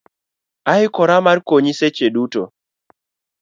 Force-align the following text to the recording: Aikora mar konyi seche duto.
Aikora 0.71 1.15
mar 1.25 1.37
konyi 1.47 1.73
seche 1.79 2.07
duto. 2.15 2.43